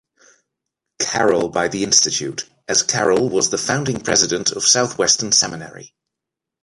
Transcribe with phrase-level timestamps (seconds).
[0.99, 5.93] Carroll by the Institute, as Carroll was the founding president of Southwestern Seminary.